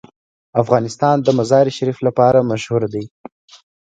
[0.61, 3.03] افغانستان د مزارشریف لپاره مشهور دی.